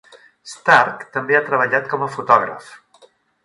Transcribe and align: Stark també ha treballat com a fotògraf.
Stark 0.53 1.03
també 1.17 1.39
ha 1.39 1.43
treballat 1.51 1.87
com 1.95 2.09
a 2.09 2.11
fotògraf. 2.17 2.75